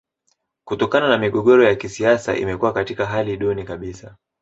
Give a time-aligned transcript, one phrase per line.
[0.67, 4.15] Kutokana na migogoro ya kisiasa imekuwa katika hali duni kabisa